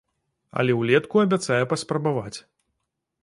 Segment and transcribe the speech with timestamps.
[0.61, 2.39] Але ўлетку абяцае паспрабаваць.